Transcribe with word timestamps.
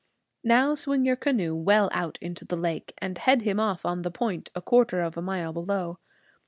Now 0.43 0.73
swing 0.73 1.05
your 1.05 1.15
canoe 1.15 1.53
well 1.55 1.87
out 1.91 2.17
into 2.21 2.43
the 2.43 2.57
lake, 2.57 2.95
and 2.97 3.15
head 3.19 3.43
him 3.43 3.59
off 3.59 3.85
on 3.85 4.01
the 4.01 4.09
point, 4.09 4.49
a 4.55 4.59
quarter 4.63 4.99
of 5.01 5.15
a 5.15 5.21
mile 5.21 5.53
below. 5.53 5.99